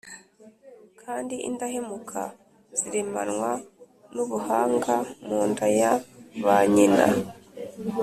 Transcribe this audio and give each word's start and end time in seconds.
kandi 1.01 1.35
indahemuka 1.49 2.21
ziremanwa 2.79 3.51
nubuhanga 4.13 4.95
mu 5.27 5.39
nda 5.49 5.67
ya 5.79 5.91
ba 6.45 6.57
nyina 6.73 7.05